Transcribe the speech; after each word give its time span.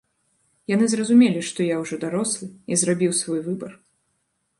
Яны 0.75 0.85
зразумелі, 0.93 1.43
што 1.49 1.67
я 1.67 1.75
ўжо 1.81 1.99
дарослы, 2.05 2.47
і 2.73 2.79
зрабіў 2.85 3.11
свой 3.21 3.39
выбар. 3.49 3.71